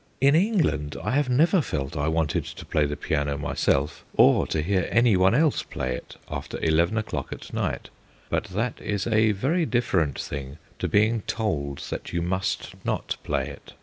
[0.19, 4.63] In England I have never felt I wanted to play the piano myself, or to
[4.63, 7.91] hear anyone else play it, after eleven o'clock at night;
[8.27, 13.47] but that is a very different thing to being told that you must not play
[13.47, 13.73] it.